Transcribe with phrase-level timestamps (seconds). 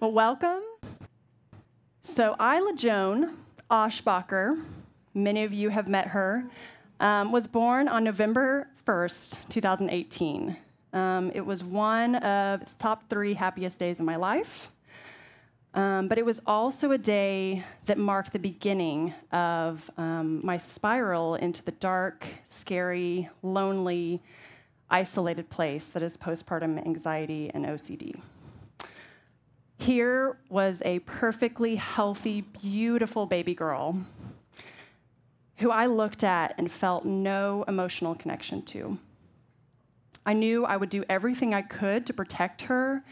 [0.00, 0.62] Well, welcome.
[2.00, 3.36] So, Isla Joan
[3.70, 4.64] Aschbacher,
[5.12, 6.44] many of you have met her,
[7.00, 10.56] um, was born on November 1st, 2018.
[10.94, 14.70] Um, it was one of its top three happiest days of my life.
[15.74, 21.34] Um, but it was also a day that marked the beginning of um, my spiral
[21.34, 24.22] into the dark, scary, lonely,
[24.88, 28.18] isolated place that is postpartum anxiety and OCD.
[29.80, 33.96] Here was a perfectly healthy, beautiful baby girl
[35.56, 38.98] who I looked at and felt no emotional connection to.
[40.26, 43.02] I knew I would do everything I could to protect her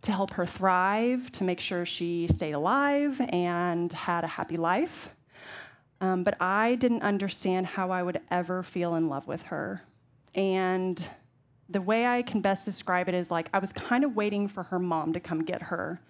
[0.00, 5.10] to help her thrive, to make sure she stayed alive and had a happy life.
[6.00, 9.82] Um, but I didn't understand how I would ever feel in love with her.
[10.34, 11.06] And
[11.68, 14.62] the way I can best describe it is like I was kind of waiting for
[14.64, 16.00] her mom to come get her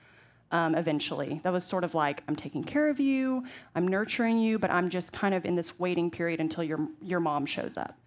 [0.52, 1.41] um, eventually.
[1.45, 4.90] That was sort of like, I'm taking care of you, I'm nurturing you, but I'm
[4.90, 7.98] just kind of in this waiting period until your, your mom shows up.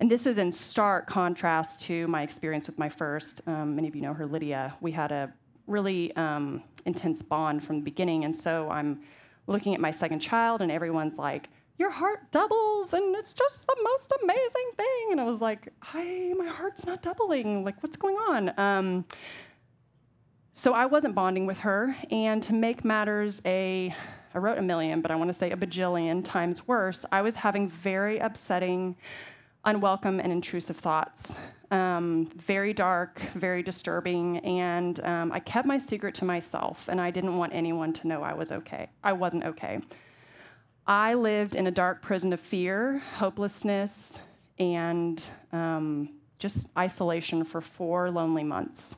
[0.00, 3.40] And this is in stark contrast to my experience with my first.
[3.46, 4.74] Um, many of you know her, Lydia.
[4.80, 5.32] We had a
[5.66, 8.24] really um, intense bond from the beginning.
[8.24, 9.00] And so I'm
[9.46, 11.48] looking at my second child, and everyone's like,
[11.82, 16.32] your heart doubles and it's just the most amazing thing and i was like hi
[16.38, 19.04] my heart's not doubling like what's going on um,
[20.52, 23.92] so i wasn't bonding with her and to make matters a
[24.32, 27.34] i wrote a million but i want to say a bajillion times worse i was
[27.34, 28.94] having very upsetting
[29.64, 31.34] unwelcome and intrusive thoughts.
[31.70, 37.10] Um, very dark, very disturbing, and um, I kept my secret to myself, and I
[37.10, 38.90] didn't want anyone to know I was okay.
[39.02, 39.80] I wasn't okay.
[40.86, 44.18] I lived in a dark prison of fear, hopelessness,
[44.58, 48.94] and um, just isolation for four lonely months.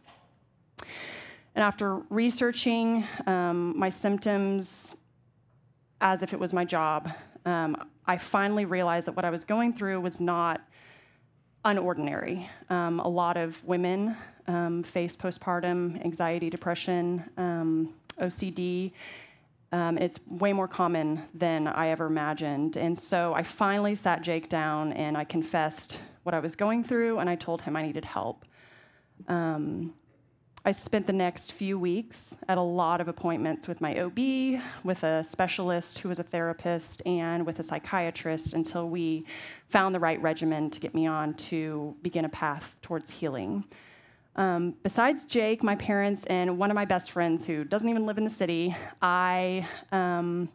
[1.55, 4.95] And after researching um, my symptoms
[6.01, 7.11] as if it was my job,
[7.45, 10.63] um, I finally realized that what I was going through was not
[11.65, 12.49] unordinary.
[12.71, 14.17] Um, a lot of women
[14.47, 18.93] um, face postpartum anxiety, depression, um, OCD.
[19.75, 22.77] Um, it's way more common than I ever imagined.
[22.77, 27.19] And so I finally sat Jake down and I confessed what I was going through
[27.19, 28.45] and I told him I needed help.
[29.27, 29.93] Um,
[30.65, 35.03] I spent the next few weeks at a lot of appointments with my OB, with
[35.03, 39.27] a specialist who was a therapist, and with a psychiatrist until we
[39.71, 43.65] found the right regimen to get me on to begin a path towards healing.
[44.37, 48.19] Um, besides Jake, my parents, and one of my best friends who doesn't even live
[48.19, 50.49] in the city, I, um,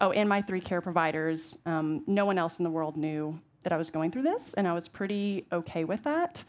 [0.00, 3.72] oh, and my three care providers, um, no one else in the world knew that
[3.72, 6.44] I was going through this, and I was pretty okay with that.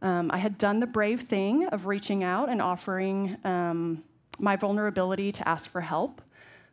[0.00, 4.02] Um, I had done the brave thing of reaching out and offering um,
[4.38, 6.22] my vulnerability to ask for help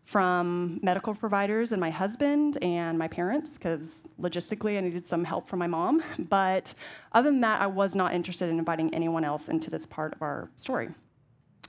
[0.06, 5.50] from medical providers and my husband and my parents, because logistically I needed some help
[5.50, 6.04] from my mom.
[6.30, 6.74] But
[7.12, 10.22] other than that, I was not interested in inviting anyone else into this part of
[10.22, 10.90] our story.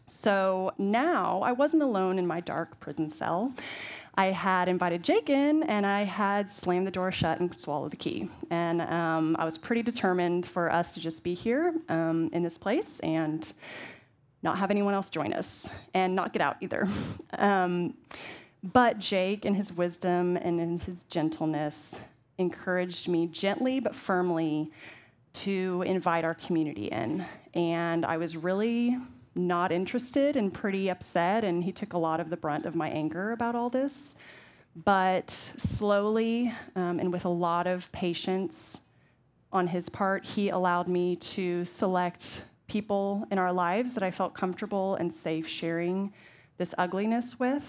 [0.07, 3.53] So now I wasn't alone in my dark prison cell.
[4.19, 7.97] I had invited Jake in and I had slammed the door shut and swallowed the
[7.97, 8.31] key.
[8.51, 12.57] And um, I was pretty determined for us to just be here um, in this
[12.57, 13.53] place and
[14.47, 16.89] not have anyone else join us and not get out either.
[17.39, 17.93] Um,
[18.73, 21.97] but Jake, in his wisdom and in his gentleness,
[22.39, 24.71] encouraged me gently but firmly
[25.35, 27.25] to invite our community in.
[27.55, 28.97] And I was really
[29.35, 32.89] not interested and pretty upset, and he took a lot of the brunt of my
[32.89, 34.15] anger about all this.
[34.85, 38.79] But slowly um, and with a lot of patience
[39.53, 44.35] on his part, he allowed me to select people in our lives that I felt
[44.35, 46.13] comfortable and safe sharing
[46.59, 47.65] this ugliness with.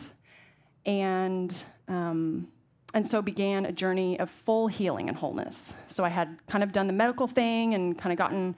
[0.85, 2.47] And um,
[2.93, 5.73] and so began a journey of full healing and wholeness.
[5.89, 8.55] So I had kind of done the medical thing and kind of gotten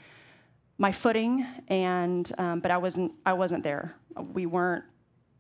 [0.78, 3.96] my footing, and um, but I wasn't I wasn't there.
[4.34, 4.86] We weren't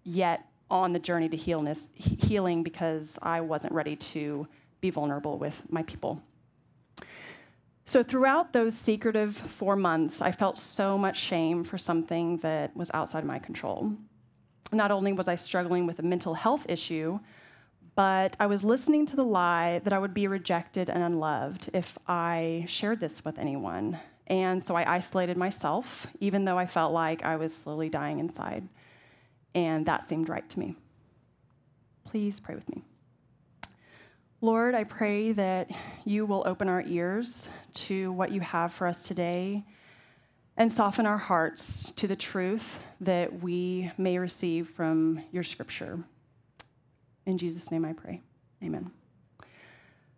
[0.03, 4.47] yet on the journey to healness, healing because I wasn't ready to
[4.81, 6.21] be vulnerable with my people.
[7.89, 12.91] So throughout those secretive four months, I felt so much shame for something that was
[12.93, 13.91] outside my control.
[14.71, 17.19] Not only was I struggling with a mental health issue,
[17.95, 21.97] but I was listening to the lie that I would be rejected and unloved if
[22.07, 23.97] I shared this with anyone.
[24.27, 28.69] And so I isolated myself, even though I felt like I was slowly dying inside.
[29.55, 30.75] And that seemed right to me.
[32.05, 32.83] Please pray with me.
[34.41, 35.69] Lord, I pray that
[36.05, 39.65] you will open our ears to what you have for us today
[40.55, 45.99] and soften our hearts to the truth that we may receive from your scripture.
[47.25, 48.21] In Jesus' name I pray.
[48.63, 48.89] Amen.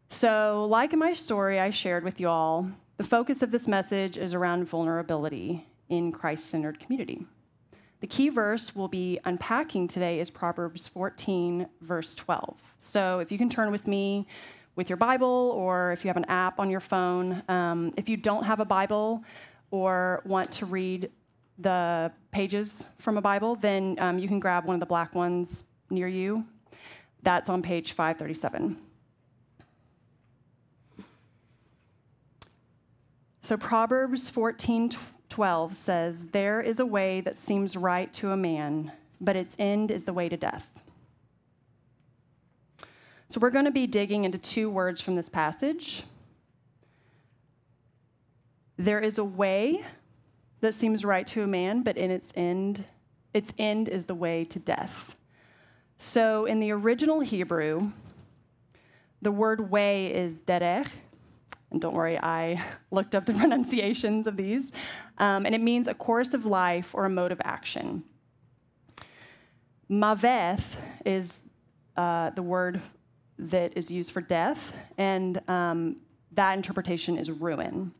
[0.10, 4.18] So, like in my story I shared with you all, the focus of this message
[4.18, 7.26] is around vulnerability in Christ centered community.
[8.02, 12.58] The key verse we'll be unpacking today is Proverbs 14, verse 12.
[12.80, 14.28] So, if you can turn with me
[14.76, 18.18] with your Bible or if you have an app on your phone, um, if you
[18.18, 19.24] don't have a Bible,
[19.72, 21.10] or want to read
[21.60, 25.66] the pages from a Bible, then um, you can grab one of the black ones
[25.90, 26.44] near you.
[27.24, 28.78] That's on page 537.
[33.44, 34.92] So Proverbs 14
[35.32, 39.90] 12 says, There is a way that seems right to a man, but its end
[39.90, 40.66] is the way to death.
[43.28, 46.04] So we're going to be digging into two words from this passage
[48.84, 49.84] there is a way
[50.62, 52.84] that seems right to a man, but in its end,
[53.34, 55.16] its end is the way to death.
[55.98, 57.92] So in the original Hebrew,
[59.22, 60.90] the word way is derech.
[61.70, 64.74] And don't worry, I looked up the pronunciations of these.
[65.22, 68.04] Um, and it means a course of life or a mode of action.
[69.88, 70.76] Maveth
[71.06, 71.42] is
[71.96, 72.82] uh, the word
[73.38, 75.98] that is used for death, and um,
[76.32, 77.92] that interpretation is ruin.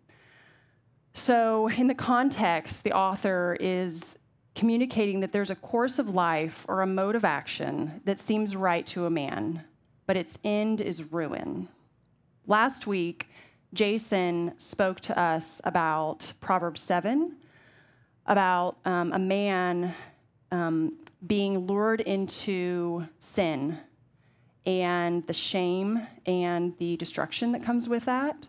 [1.14, 4.16] So, in the context, the author is
[4.56, 8.88] communicating that there's a course of life or a mode of action that seems right
[8.88, 9.64] to a man,
[10.08, 11.68] but its end is ruin.
[12.48, 13.28] Last week,
[13.74, 17.38] Jason spoke to us about Proverbs 7,
[18.26, 19.96] about um, a man
[20.52, 20.98] um,
[21.28, 23.78] being lured into sin
[24.66, 28.48] and the shame and the destruction that comes with that.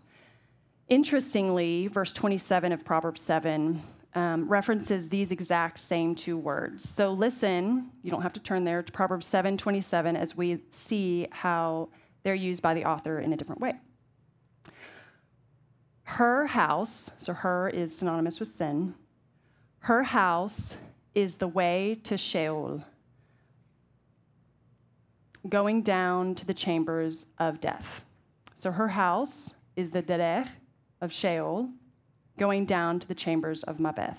[0.88, 3.80] Interestingly, verse 27 of Proverbs 7
[4.14, 6.88] um, references these exact same two words.
[6.88, 11.28] So listen, you don't have to turn there to Proverbs 7 27 as we see
[11.30, 11.88] how
[12.24, 13.74] they're used by the author in a different way.
[16.04, 18.94] Her house, so her is synonymous with sin,
[19.80, 20.76] her house
[21.14, 22.82] is the way to Sheol,
[25.48, 28.02] going down to the chambers of death.
[28.56, 30.48] So her house is the derech,
[31.02, 31.68] of Sheol,
[32.38, 34.16] going down to the chambers of Maveth.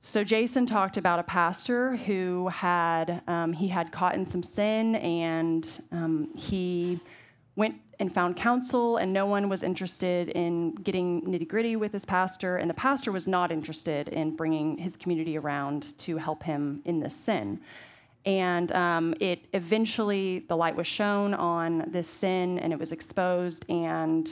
[0.00, 4.96] So Jason talked about a pastor who had um, he had caught in some sin,
[4.96, 7.00] and um, he
[7.56, 12.04] went and found counsel, and no one was interested in getting nitty gritty with his
[12.04, 16.82] pastor, and the pastor was not interested in bringing his community around to help him
[16.84, 17.60] in this sin.
[18.26, 23.64] And um, it eventually, the light was shown on this sin, and it was exposed,
[23.68, 24.28] and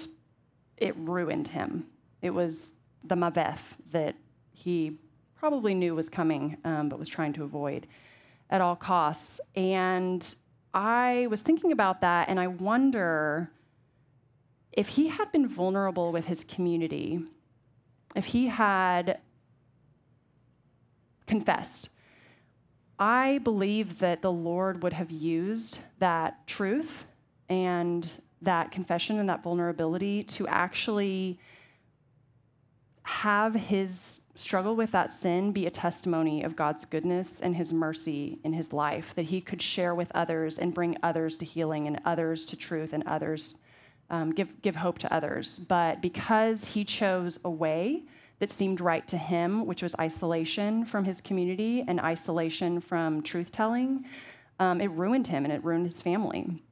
[0.78, 1.86] it ruined him.
[2.22, 2.72] It was
[3.04, 3.60] the Maveth
[3.92, 4.16] that
[4.52, 4.98] he
[5.36, 7.86] probably knew was coming, um, but was trying to avoid
[8.50, 9.40] at all costs.
[9.56, 10.34] And
[10.74, 13.50] I was thinking about that, and I wonder
[14.72, 17.20] if he had been vulnerable with his community,
[18.16, 19.18] if he had
[21.26, 21.90] confessed.
[22.98, 27.04] I believe that the Lord would have used that truth
[27.48, 28.08] and
[28.40, 31.38] that confession and that vulnerability to actually
[33.04, 38.38] have his struggle with that sin be a testimony of God's goodness and his mercy
[38.44, 42.00] in his life, that he could share with others and bring others to healing and
[42.04, 43.56] others to truth and others,
[44.10, 45.58] um, give, give hope to others.
[45.58, 48.04] But because he chose a way
[48.38, 53.52] that seemed right to him, which was isolation from his community and isolation from truth
[53.52, 54.04] telling,
[54.58, 56.62] um, it ruined him and it ruined his family.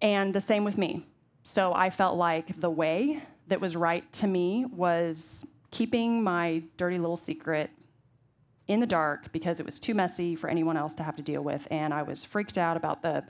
[0.00, 1.06] And the same with me.
[1.44, 6.98] So I felt like the way that was right to me was keeping my dirty
[6.98, 7.70] little secret
[8.66, 11.42] in the dark because it was too messy for anyone else to have to deal
[11.42, 11.68] with.
[11.70, 13.22] And I was freaked out about the,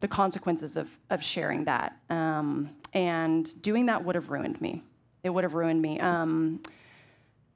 [0.00, 1.96] the consequences of, of sharing that.
[2.10, 4.82] Um, and doing that would have ruined me.
[5.22, 6.00] It would have ruined me.
[6.00, 6.60] Um,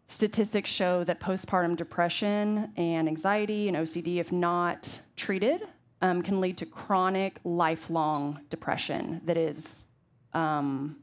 [0.06, 5.62] statistics show that postpartum depression and anxiety and OCD, if not treated,
[6.02, 9.84] um, can lead to chronic, lifelong depression that is
[10.32, 10.96] um,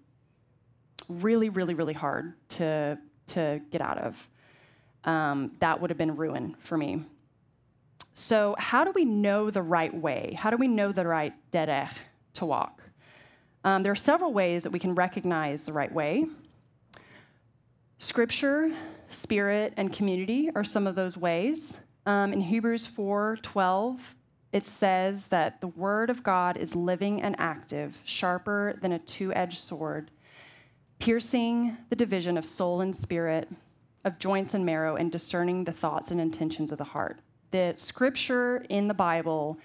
[1.09, 4.15] really, really, really hard to, to get out of.
[5.03, 7.03] Um, that would have been ruin for me.
[8.13, 10.35] So, how do we know the right way?
[10.37, 11.91] How do we know the right derech
[12.33, 12.81] to walk?
[13.63, 16.25] Um, there are several ways that we can recognize the right way.
[17.99, 18.71] Scripture,
[19.11, 21.77] spirit, and community are some of those ways.
[22.05, 23.99] Um, in Hebrews 4 12,
[24.53, 29.33] it says that the word of God is living and active, sharper than a two
[29.33, 30.09] edged sword,
[30.99, 33.49] piercing the division of soul and spirit,
[34.05, 37.19] of joints and marrow, and discerning the thoughts and intentions of the heart.
[37.51, 39.57] The scripture in the Bible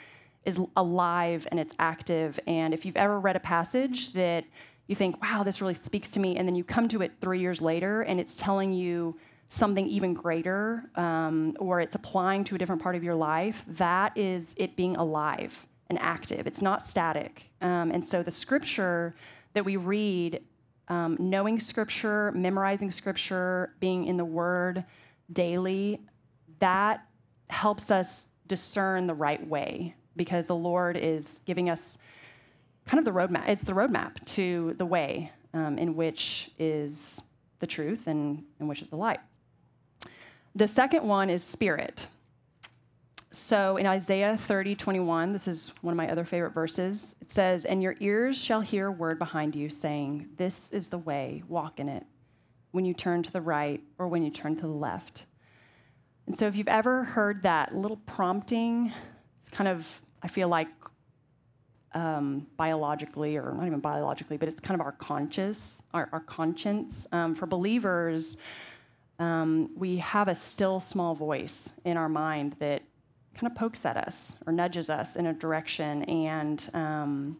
[0.44, 2.38] is alive and it's active.
[2.46, 4.44] And if you've ever read a passage that
[4.88, 7.38] you think, wow, this really speaks to me, and then you come to it three
[7.38, 9.16] years later and it's telling you
[9.56, 14.16] something even greater, um, or it's applying to a different part of your life, that
[14.16, 15.54] is it being alive
[15.90, 16.46] and active.
[16.46, 17.50] It's not static.
[17.60, 19.14] Um, and so the scripture
[19.52, 20.40] that we read,
[20.88, 24.84] um, knowing scripture, memorizing scripture, being in the word
[25.32, 26.00] daily,
[26.58, 27.06] that
[27.50, 31.98] helps us discern the right way because the Lord is giving us
[32.86, 33.48] kind of the roadmap.
[33.48, 37.20] It's the roadmap to the way um, in which is
[37.58, 39.20] the truth and in which is the light.
[40.54, 42.06] The second one is spirit.
[43.30, 47.14] So in Isaiah 30, 21, this is one of my other favorite verses.
[47.22, 50.98] It says, And your ears shall hear a word behind you saying, This is the
[50.98, 52.04] way, walk in it,
[52.72, 55.24] when you turn to the right or when you turn to the left.
[56.26, 58.92] And so if you've ever heard that little prompting,
[59.40, 59.86] it's kind of,
[60.22, 60.68] I feel like,
[61.94, 65.58] um, biologically, or not even biologically, but it's kind of our conscious,
[65.94, 67.06] our, our conscience.
[67.12, 68.36] Um, for believers,
[69.22, 72.82] um, we have a still small voice in our mind that
[73.34, 76.02] kind of pokes at us or nudges us in a direction.
[76.04, 77.36] And um,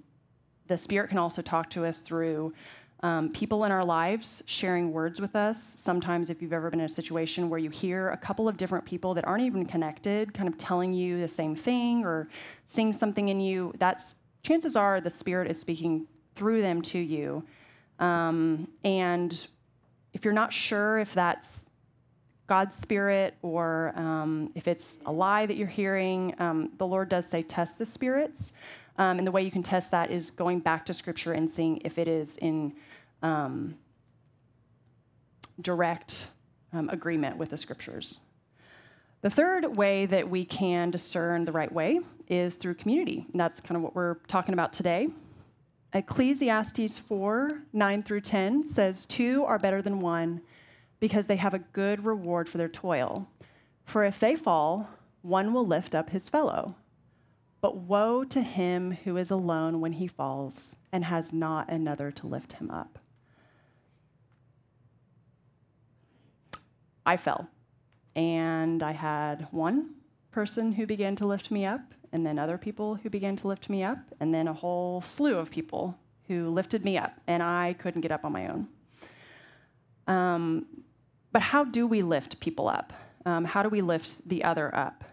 [0.68, 2.54] the Spirit can also talk to us through
[3.02, 5.60] um, people in our lives sharing words with us.
[5.60, 8.84] Sometimes, if you've ever been in a situation where you hear a couple of different
[8.84, 12.28] people that aren't even connected kind of telling you the same thing or
[12.64, 17.42] seeing something in you, that's chances are the Spirit is speaking through them to you.
[17.98, 19.48] Um, and
[20.12, 21.66] if you're not sure if that's
[22.46, 27.26] God's Spirit or um, if it's a lie that you're hearing, um, the Lord does
[27.26, 28.52] say test the spirits.
[28.98, 31.80] Um, and the way you can test that is going back to Scripture and seeing
[31.84, 32.74] if it is in
[33.22, 33.74] um,
[35.62, 36.28] direct
[36.72, 38.20] um, agreement with the Scriptures.
[39.22, 43.24] The third way that we can discern the right way is through community.
[43.32, 45.08] And that's kind of what we're talking about today.
[45.94, 50.40] Ecclesiastes 4 9 through 10 says, Two are better than one
[51.02, 53.26] because they have a good reward for their toil.
[53.86, 54.88] For if they fall,
[55.22, 56.76] one will lift up his fellow.
[57.60, 62.28] But woe to him who is alone when he falls and has not another to
[62.28, 63.00] lift him up.
[67.04, 67.48] I fell
[68.14, 69.96] and I had one
[70.30, 71.80] person who began to lift me up,
[72.12, 75.36] and then other people who began to lift me up, and then a whole slew
[75.36, 78.68] of people who lifted me up, and I couldn't get up on my own.
[80.06, 80.66] Um,
[81.32, 82.92] but how do we lift people up?
[83.24, 85.04] Um, how do we lift the other up?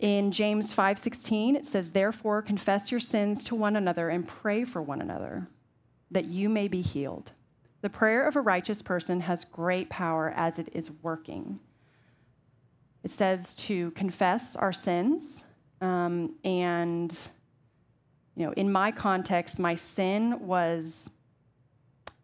[0.00, 4.82] In James 5:16 it says therefore confess your sins to one another and pray for
[4.82, 5.48] one another
[6.10, 7.32] that you may be healed.
[7.82, 11.60] The prayer of a righteous person has great power as it is working.
[13.02, 15.44] It says to confess our sins.
[15.82, 17.12] Um, and,
[18.36, 21.10] you know, in my context, my sin was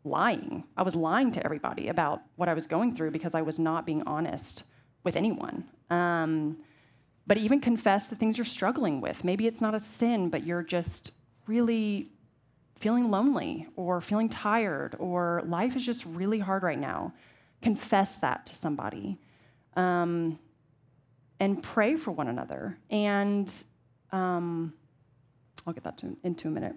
[0.05, 0.65] lying.
[0.77, 3.87] I was lying to everybody about what I was going through because I was not
[3.87, 4.65] being honest
[5.05, 5.65] with anyone.
[5.91, 6.57] Um,
[7.27, 9.23] but even confess the things you're struggling with.
[9.25, 11.13] Maybe it's not a sin, but you're just
[11.47, 12.11] really
[12.79, 17.13] feeling lonely or feeling tired or life is just really hard right now.
[17.63, 19.19] Confess that to somebody.
[19.77, 20.39] Um,
[21.41, 22.79] and pray for one another.
[22.91, 23.51] And
[24.13, 24.73] um,
[25.67, 26.75] I'll get that to, into a minute.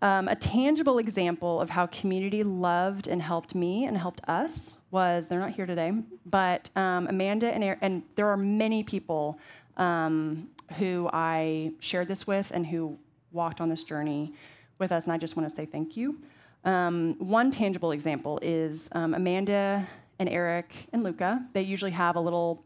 [0.00, 5.26] Um, a tangible example of how community loved and helped me and helped us was
[5.26, 5.92] they're not here today,
[6.26, 9.38] but um, Amanda and, and there are many people
[9.76, 12.96] um, who I shared this with and who
[13.32, 14.32] walked on this journey
[14.78, 16.16] with us, and I just want to say thank you.
[16.64, 19.86] Um, one tangible example is um, Amanda
[20.20, 21.44] and Eric and Luca.
[21.54, 22.62] They usually have a little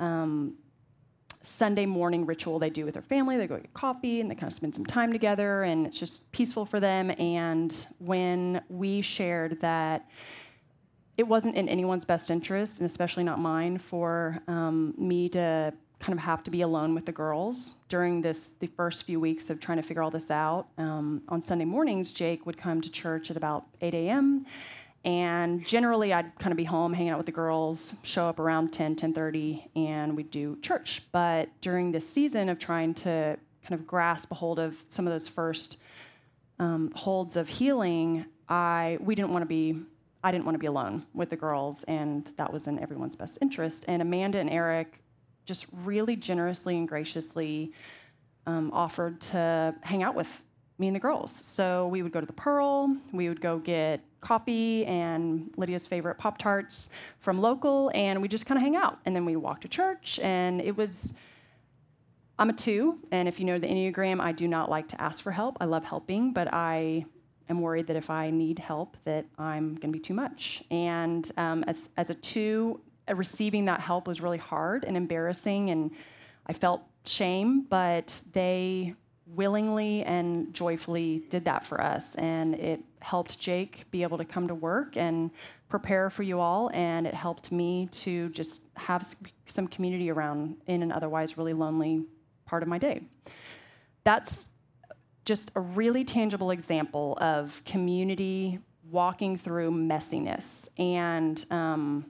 [0.00, 0.54] um,
[1.46, 3.36] Sunday morning ritual they do with their family.
[3.36, 6.30] They go get coffee and they kind of spend some time together, and it's just
[6.32, 7.10] peaceful for them.
[7.18, 10.06] And when we shared that
[11.16, 16.12] it wasn't in anyone's best interest, and especially not mine, for um, me to kind
[16.12, 19.58] of have to be alone with the girls during this the first few weeks of
[19.58, 20.66] trying to figure all this out.
[20.76, 24.44] Um, on Sunday mornings, Jake would come to church at about 8 a.m.
[25.06, 28.72] And generally, I'd kind of be home hanging out with the girls, show up around
[28.72, 31.00] 10, 10:30, and we'd do church.
[31.12, 35.12] But during this season of trying to kind of grasp a hold of some of
[35.12, 35.76] those first
[36.58, 39.80] um, holds of healing, I we didn't want to be
[40.24, 43.38] I didn't want to be alone with the girls, and that was in everyone's best
[43.40, 43.84] interest.
[43.86, 45.00] And Amanda and Eric
[45.44, 47.70] just really generously and graciously
[48.46, 50.26] um, offered to hang out with
[50.78, 51.32] me and the girls.
[51.40, 56.18] So we would go to the Pearl, we would go get coffee and Lydia's favorite
[56.18, 56.90] Pop Tarts
[57.20, 58.98] from local, and we just kind of hang out.
[59.04, 61.12] And then we walk to church, and it was.
[62.38, 65.22] I'm a two, and if you know the Enneagram, I do not like to ask
[65.22, 65.56] for help.
[65.58, 67.06] I love helping, but I
[67.48, 70.62] am worried that if I need help, that I'm going to be too much.
[70.70, 72.78] And um, as, as a two,
[73.08, 75.90] uh, receiving that help was really hard and embarrassing, and
[76.46, 78.94] I felt shame, but they
[79.26, 82.04] willingly and joyfully did that for us.
[82.16, 85.30] And it helped Jake be able to come to work and
[85.68, 86.70] prepare for you all.
[86.72, 89.16] And it helped me to just have
[89.46, 92.04] some community around in an otherwise really lonely
[92.44, 93.02] part of my day.
[94.04, 94.48] That's
[95.24, 100.68] just a really tangible example of community walking through messiness.
[100.78, 102.06] And um,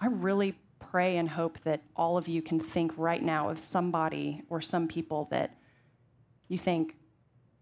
[0.00, 4.42] I really pray and hope that all of you can think right now of somebody
[4.50, 5.57] or some people that
[6.48, 6.94] you think,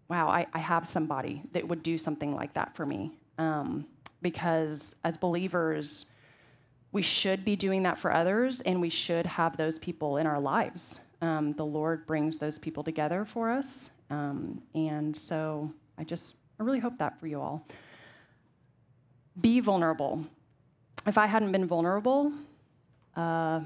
[0.09, 3.11] wow, I, I have somebody that would do something like that for me.
[3.37, 3.85] Um,
[4.21, 6.05] because as believers,
[6.91, 10.39] we should be doing that for others and we should have those people in our
[10.39, 10.99] lives.
[11.21, 13.89] Um, the Lord brings those people together for us.
[14.09, 17.67] Um, and so I just, I really hope that for you all.
[19.41, 20.23] Be vulnerable.
[21.05, 22.31] If I hadn't been vulnerable,
[23.15, 23.61] uh,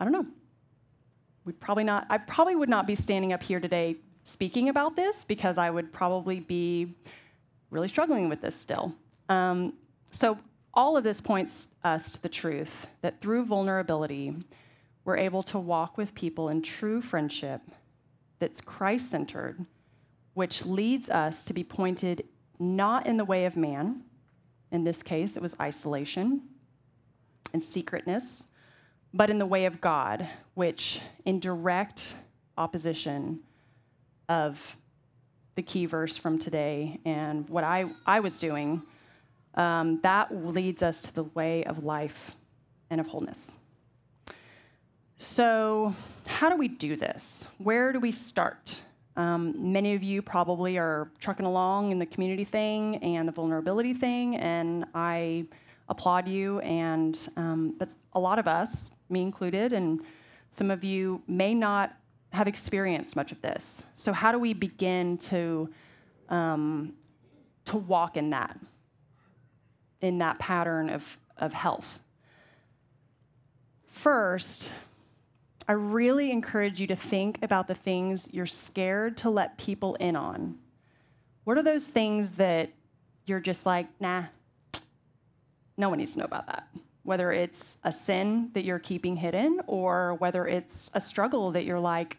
[0.00, 0.26] I don't know.
[1.44, 3.96] We'd probably not, I probably would not be standing up here today
[4.26, 6.94] speaking about this because I would probably be
[7.70, 8.94] really struggling with this still.
[9.28, 9.72] Um,
[10.10, 10.38] so,
[10.74, 14.34] all of this points us to the truth that through vulnerability,
[15.06, 17.62] we're able to walk with people in true friendship
[18.38, 19.64] that's Christ centered,
[20.34, 22.24] which leads us to be pointed
[22.58, 24.02] not in the way of man.
[24.70, 26.42] In this case, it was isolation
[27.54, 28.44] and secretness,
[29.14, 32.14] but in the way of God, which in direct
[32.58, 33.40] opposition
[34.28, 34.60] of
[35.54, 38.82] the key verse from today and what I, I was doing,
[39.54, 42.36] um, that leads us to the way of life
[42.90, 43.56] and of wholeness.
[45.18, 45.94] So,
[46.26, 47.46] how do we do this?
[47.58, 48.82] Where do we start?
[49.16, 53.94] Um, many of you probably are trucking along in the community thing and the vulnerability
[53.94, 55.46] thing, and I
[55.88, 56.60] applaud you.
[56.60, 60.02] And um, that's a lot of us, me included, and
[60.54, 61.96] some of you may not
[62.32, 63.82] have experienced much of this.
[63.94, 65.68] So how do we begin to
[66.28, 66.92] um,
[67.66, 68.58] to walk in that,
[70.00, 71.04] in that pattern of,
[71.36, 71.86] of health?
[73.92, 74.70] First,
[75.68, 80.16] I really encourage you to think about the things you're scared to let people in
[80.16, 80.56] on.
[81.44, 82.70] What are those things that
[83.26, 84.24] you're just like, nah,
[85.76, 86.68] no one needs to know about that?
[87.06, 91.80] Whether it's a sin that you're keeping hidden or whether it's a struggle that you're
[91.80, 92.18] like,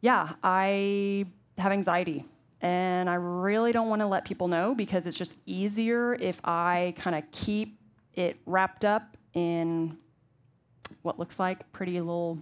[0.00, 1.26] yeah, I
[1.58, 2.24] have anxiety
[2.62, 6.94] and I really don't want to let people know because it's just easier if I
[6.98, 7.78] kind of keep
[8.14, 9.96] it wrapped up in
[11.02, 12.38] what looks like pretty little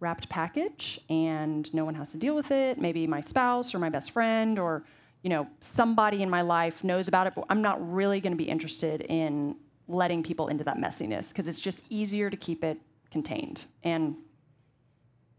[0.00, 2.78] wrapped package and no one has to deal with it.
[2.78, 4.84] Maybe my spouse or my best friend or
[5.22, 8.36] you know somebody in my life knows about it, but I'm not really going to
[8.36, 9.56] be interested in
[9.88, 12.78] letting people into that messiness because it's just easier to keep it
[13.10, 13.64] contained.
[13.82, 14.16] And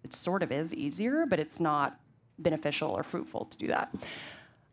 [0.03, 1.99] it sort of is easier, but it's not
[2.39, 3.93] beneficial or fruitful to do that.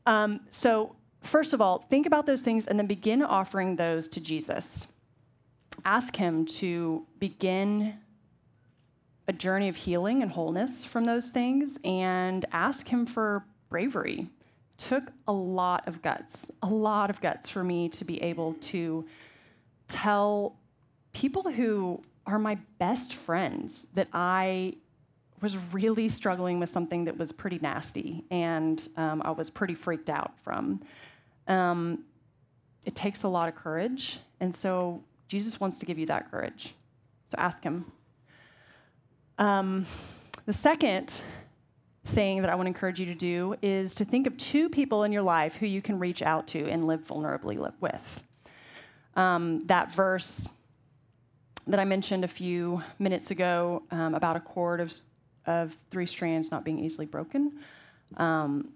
[0.06, 4.20] Um, so, first of all, think about those things and then begin offering those to
[4.20, 4.86] Jesus.
[5.84, 7.94] Ask Him to begin
[9.28, 14.28] a journey of healing and wholeness from those things and ask Him for bravery.
[14.76, 19.04] Took a lot of guts, a lot of guts for me to be able to
[19.92, 20.56] tell
[21.12, 24.74] people who are my best friends that I
[25.42, 30.08] was really struggling with something that was pretty nasty and um, I was pretty freaked
[30.08, 30.80] out from.
[31.48, 32.04] Um,
[32.84, 36.74] it takes a lot of courage, and so Jesus wants to give you that courage.
[37.28, 37.84] So ask Him.
[39.38, 39.86] Um,
[40.46, 41.20] the second
[42.06, 45.04] thing that I want to encourage you to do is to think of two people
[45.04, 48.22] in your life who you can reach out to and live vulnerably with.
[49.14, 50.46] Um, that verse
[51.66, 54.92] that I mentioned a few minutes ago um, about a cord of
[55.46, 57.52] of three strands not being easily broken.
[58.16, 58.68] Um,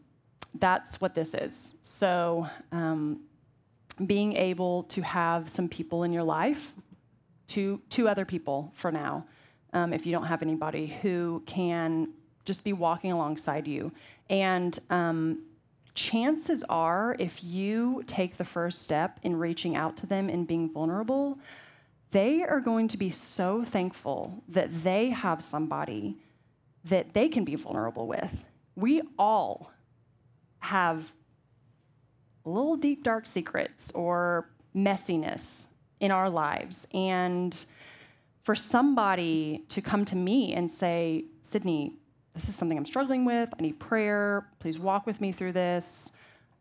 [0.58, 1.74] that's what this is.
[1.80, 3.20] So, um,
[4.06, 6.72] being able to have some people in your life,
[7.46, 9.24] two, two other people for now,
[9.72, 12.08] um, if you don't have anybody who can
[12.44, 13.90] just be walking alongside you.
[14.28, 15.42] And um,
[15.96, 20.70] chances are, if you take the first step in reaching out to them and being
[20.70, 21.38] vulnerable,
[22.12, 26.16] they are going to be so thankful that they have somebody
[26.84, 28.30] that they can be vulnerable with.
[28.76, 29.72] We all
[30.60, 31.10] have
[32.44, 35.66] little deep, dark secrets or messiness
[35.98, 36.86] in our lives.
[36.94, 37.64] And
[38.44, 41.94] for somebody to come to me and say, Sydney,
[42.36, 43.48] this is something I'm struggling with.
[43.58, 44.46] I need prayer.
[44.60, 46.12] Please walk with me through this.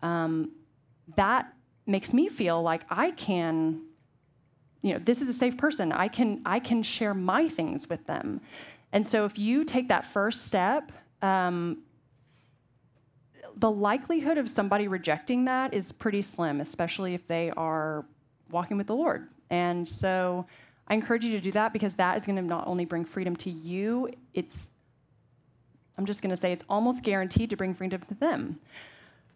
[0.01, 0.51] Um,
[1.15, 1.53] that
[1.85, 3.81] makes me feel like I can,
[4.81, 5.91] you know, this is a safe person.
[5.91, 8.41] I can I can share my things with them.
[8.93, 11.83] And so if you take that first step, um,
[13.57, 18.05] the likelihood of somebody rejecting that is pretty slim, especially if they are
[18.49, 19.27] walking with the Lord.
[19.49, 20.45] And so
[20.87, 23.35] I encourage you to do that because that is going to not only bring freedom
[23.37, 24.69] to you, it's,
[25.97, 28.59] I'm just going to say, it's almost guaranteed to bring freedom to them.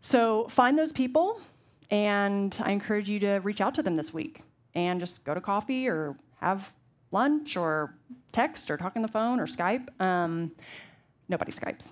[0.01, 1.39] So find those people,
[1.91, 4.41] and I encourage you to reach out to them this week
[4.75, 6.71] and just go to coffee or have
[7.11, 7.95] lunch or
[8.31, 9.87] text or talk on the phone or Skype.
[10.01, 10.51] Um,
[11.27, 11.87] nobody Skypes.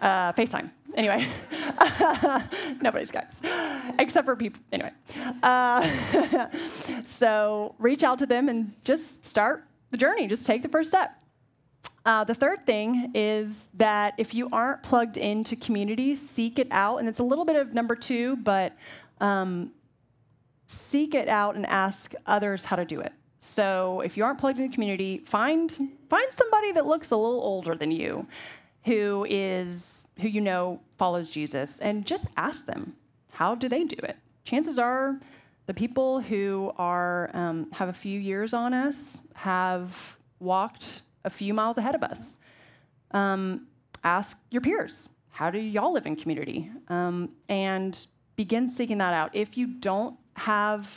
[0.00, 0.70] Uh, FaceTime.
[0.96, 1.26] Anyway,
[2.82, 4.60] nobody Skypes, except for people.
[4.72, 4.90] Anyway,
[5.42, 5.88] uh,
[7.06, 10.26] so reach out to them and just start the journey.
[10.26, 11.21] Just take the first step.
[12.04, 16.98] Uh, the third thing is that if you aren't plugged into community, seek it out.
[16.98, 18.72] And it's a little bit of number two, but
[19.20, 19.70] um,
[20.66, 23.12] seek it out and ask others how to do it.
[23.38, 25.70] So if you aren't plugged into community, find
[26.08, 28.26] find somebody that looks a little older than you
[28.84, 32.94] who is who you know follows Jesus and just ask them
[33.30, 34.16] how do they do it.
[34.44, 35.20] Chances are
[35.66, 39.92] the people who are um, have a few years on us have
[40.40, 42.38] walked a few miles ahead of us.
[43.12, 43.66] Um,
[44.04, 48.06] ask your peers how do y'all live in community um, and
[48.36, 49.34] begin seeking that out.
[49.34, 50.88] If you don't have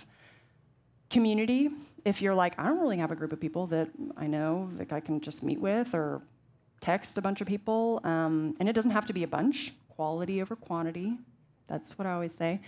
[1.10, 1.70] community,
[2.04, 4.92] if you're like, I don't really have a group of people that I know that
[4.92, 6.22] I can just meet with or
[6.82, 10.42] text a bunch of people, um, and it doesn't have to be a bunch, quality
[10.42, 11.18] over quantity.
[11.68, 12.60] That's what I always say.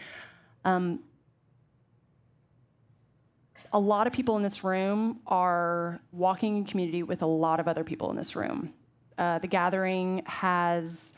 [0.66, 1.00] Um,
[3.74, 7.68] a lot of people in this room are walking in community with a lot of
[7.68, 8.74] other people in this room.
[9.18, 11.14] Uh, the gathering has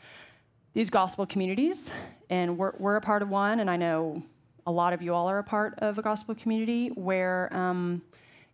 [0.72, 1.90] these gospel communities,
[2.30, 4.22] and we're, we're a part of one, and I know
[4.66, 8.02] a lot of you all are a part of a gospel community where um,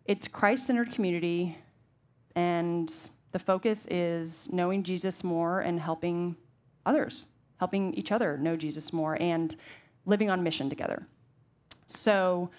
[0.05, 1.57] it's Christ centered community
[2.35, 2.93] and
[3.31, 6.35] the focus is knowing Jesus more and helping
[6.85, 7.27] others,
[7.59, 9.55] helping each other know Jesus more, and
[10.05, 11.05] living on mission together.
[11.87, 12.49] So,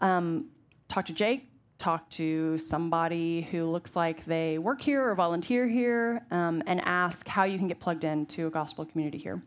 [0.00, 0.46] um,
[0.88, 6.22] talk to Jake, talk to somebody who looks like they work here or volunteer here,
[6.30, 9.42] um, and ask how you can get plugged into a gospel community here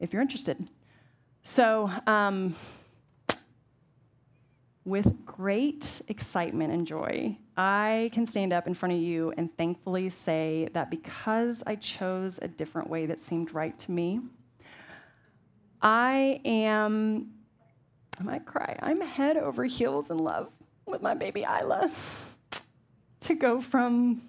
[0.00, 0.68] if you're interested.
[1.44, 2.54] So, um,
[4.84, 10.10] with great excitement and joy, I can stand up in front of you and thankfully
[10.24, 14.20] say that because I chose a different way that seemed right to me,
[15.80, 17.30] I am,
[18.18, 20.48] I might cry, I'm head over heels in love
[20.86, 21.90] with my baby Isla.
[23.26, 24.20] To go from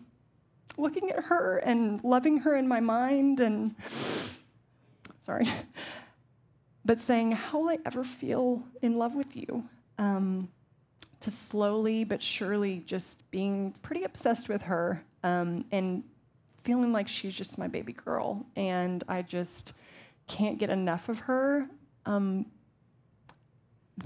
[0.77, 3.73] looking at her and loving her in my mind and,
[5.25, 5.49] sorry,
[6.85, 9.67] but saying, How will I ever feel in love with you?
[9.97, 10.49] um,
[11.21, 16.03] to slowly but surely just being pretty obsessed with her um, and
[16.63, 19.73] feeling like she's just my baby girl and I just
[20.27, 21.67] can't get enough of her.
[22.05, 22.45] Um,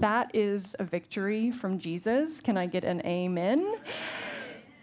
[0.00, 2.40] that is a victory from Jesus.
[2.40, 3.76] Can I get an amen?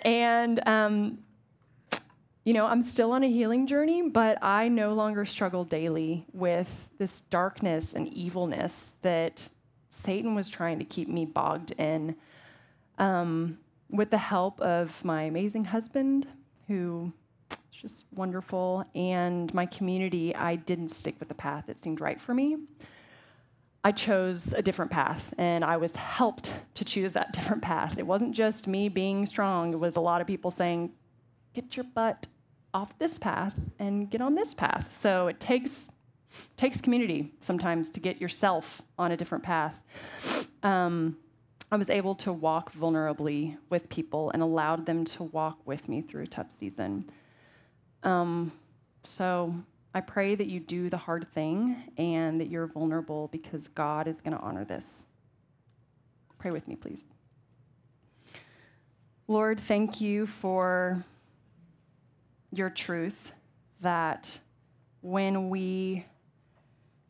[0.01, 1.19] And, um,
[2.43, 6.89] you know, I'm still on a healing journey, but I no longer struggle daily with
[6.97, 9.47] this darkness and evilness that
[9.89, 12.15] Satan was trying to keep me bogged in.
[12.97, 13.57] Um,
[13.89, 16.27] with the help of my amazing husband,
[16.67, 17.11] who
[17.51, 22.19] is just wonderful, and my community, I didn't stick with the path that seemed right
[22.19, 22.57] for me.
[23.85, 27.99] I chose a different path, and I was helped to choose that different path.
[27.99, 30.91] It wasn't just me being strong, it was a lot of people saying,
[31.53, 32.25] Get your butt
[32.73, 34.97] off this path and get on this path.
[35.01, 35.69] So it takes
[36.57, 39.75] takes community sometimes to get yourself on a different path.
[40.63, 41.15] Um,
[41.71, 46.01] I was able to walk vulnerably with people and allowed them to walk with me
[46.01, 47.09] through a tough season.
[48.03, 48.51] Um,
[49.05, 49.55] so
[49.95, 54.17] I pray that you do the hard thing and that you're vulnerable because God is
[54.19, 55.05] going to honor this.
[56.37, 57.05] Pray with me, please.
[59.29, 61.01] Lord, thank you for
[62.51, 63.31] your truth
[63.79, 64.37] that
[64.99, 66.05] when we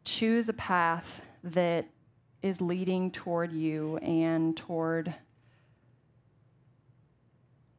[0.03, 1.87] choose a path that
[2.43, 5.11] is leading toward you and toward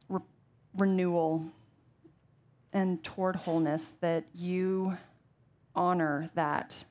[0.09, 0.19] re-
[0.75, 1.45] renewal
[2.73, 4.97] and toward wholeness, that you
[5.75, 6.83] honor that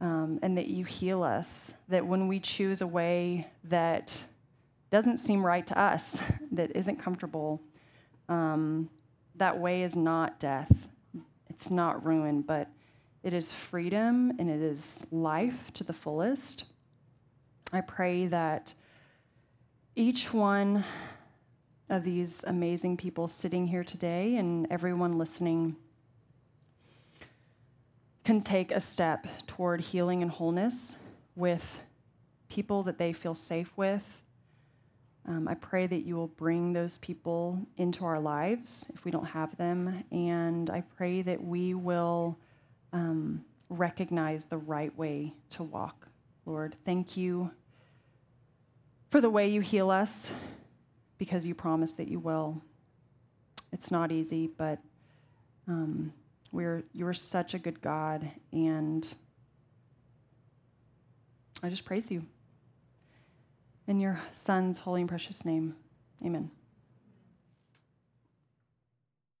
[0.00, 1.70] um, and that you heal us.
[1.88, 4.16] That when we choose a way that
[4.90, 6.02] doesn't seem right to us,
[6.52, 7.60] that isn't comfortable,
[8.28, 8.88] um,
[9.36, 10.72] that way is not death,
[11.50, 12.68] it's not ruin, but
[13.22, 16.64] it is freedom and it is life to the fullest.
[17.72, 18.72] I pray that
[19.96, 20.84] each one
[21.88, 25.76] of these amazing people sitting here today and everyone listening
[28.24, 30.96] can take a step toward healing and wholeness
[31.36, 31.78] with
[32.48, 34.02] people that they feel safe with.
[35.28, 39.24] Um, I pray that you will bring those people into our lives if we don't
[39.24, 40.02] have them.
[40.10, 42.36] And I pray that we will
[42.92, 46.08] um, recognize the right way to walk.
[46.46, 47.50] Lord, thank you
[49.10, 50.30] for the way you heal us
[51.18, 52.60] because you promise that you will.
[53.72, 54.78] It's not easy, but
[55.68, 56.12] um,
[56.52, 59.12] we're, you're such a good God, and
[61.62, 62.24] I just praise you.
[63.88, 65.74] In your Son's holy and precious name,
[66.24, 66.50] amen.